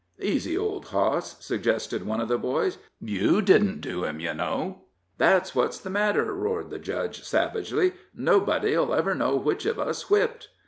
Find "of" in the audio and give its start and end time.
2.19-2.27, 9.67-9.77